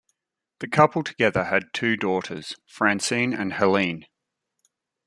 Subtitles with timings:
[0.61, 4.07] The couple together had two daughters, Francine and Helene.